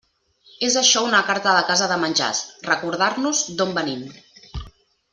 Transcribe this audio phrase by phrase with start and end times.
[0.67, 4.05] És això una carta de casa de menjars: recordar-nos d'on venim.